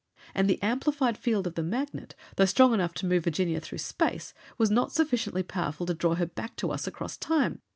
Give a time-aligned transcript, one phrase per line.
[0.33, 4.33] "And the amplified field of the magnet, though strong enough to move Virginia through space,
[4.57, 7.61] was not sufficiently powerful to draw her back to us across time.